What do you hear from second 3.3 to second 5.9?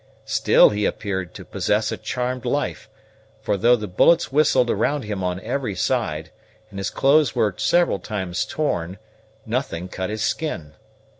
for, though the bullets whistled around him on every